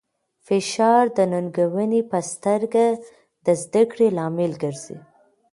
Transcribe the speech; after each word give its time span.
فشار 0.45 1.03
د 1.17 1.19
ننګونې 1.31 2.01
په 2.11 2.17
سترګه 2.31 2.85
د 3.45 3.47
زده 3.63 3.83
کړې 3.91 4.07
لامل 4.17 4.51
ګرځي. 4.63 4.97